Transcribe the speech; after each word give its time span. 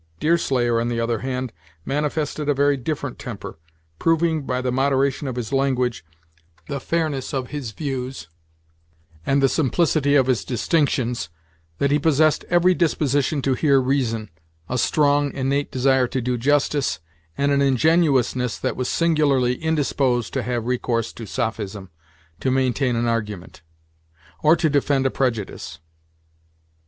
Deerslayer, 0.19 0.81
on 0.81 0.87
the 0.87 0.99
other 0.99 1.19
hand, 1.19 1.53
manifested 1.85 2.49
a 2.49 2.55
very 2.55 2.75
different 2.75 3.19
temper, 3.19 3.59
proving 3.99 4.47
by 4.47 4.59
the 4.59 4.71
moderation 4.71 5.27
of 5.27 5.35
his 5.35 5.53
language, 5.53 6.03
the 6.67 6.79
fairness 6.79 7.35
of 7.35 7.49
his 7.49 7.69
views, 7.69 8.27
and 9.27 9.43
the 9.43 9.47
simplicity 9.47 10.15
of 10.15 10.25
his 10.25 10.43
distinctions, 10.43 11.29
that 11.77 11.91
he 11.91 11.99
possessed 11.99 12.45
every 12.49 12.73
disposition 12.73 13.43
to 13.43 13.53
hear 13.53 13.79
reason, 13.79 14.31
a 14.67 14.75
strong, 14.75 15.31
innate 15.35 15.71
desire 15.71 16.07
to 16.07 16.19
do 16.19 16.35
justice, 16.35 16.99
and 17.37 17.51
an 17.51 17.61
ingenuousness 17.61 18.57
that 18.57 18.75
was 18.75 18.89
singularly 18.89 19.53
indisposed 19.61 20.33
to 20.33 20.41
have 20.41 20.65
recourse 20.65 21.13
to 21.13 21.27
sophism 21.27 21.91
to 22.39 22.49
maintain 22.49 22.95
an 22.95 23.05
argument; 23.07 23.61
or 24.41 24.55
to 24.55 24.67
defend 24.67 25.05
a 25.05 25.11
prejudice. 25.11 25.77